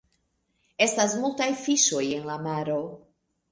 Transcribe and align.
Estas 0.85 1.13
multaj 1.25 1.47
fiŝoj 1.67 2.03
en 2.17 2.27
la 2.33 2.41
maro. 2.49 2.81